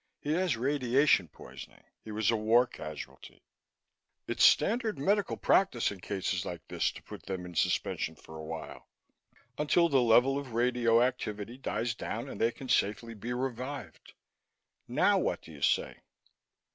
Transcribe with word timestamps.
He 0.19 0.33
has 0.33 0.57
radiation 0.57 1.27
poisoning. 1.27 1.83
He 2.03 2.11
was 2.11 2.31
a 2.31 2.35
war 2.35 2.65
casualty. 2.65 3.43
It's 4.25 4.43
standard 4.43 4.97
medical 4.97 5.37
practice 5.37 5.91
in 5.91 5.99
cases 5.99 6.43
like 6.43 6.67
his 6.67 6.91
to 6.93 7.03
put 7.03 7.27
them 7.27 7.45
in 7.45 7.53
suspension 7.53 8.15
for 8.15 8.35
a 8.39 8.43
while, 8.43 8.87
until 9.59 9.89
the 9.89 10.01
level 10.01 10.39
of 10.39 10.53
radioactivity 10.55 11.59
dies 11.59 11.93
down 11.93 12.27
and 12.29 12.41
they 12.41 12.51
can 12.51 12.67
safely 12.67 13.13
be 13.13 13.31
revived. 13.31 14.13
Now 14.87 15.19
what 15.19 15.43
do 15.43 15.51
you 15.51 15.61
say?" 15.61 15.97